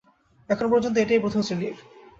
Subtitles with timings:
[0.49, 1.75] এখন পর্যন্ত ওটাই প্রথম শ্রেনীর।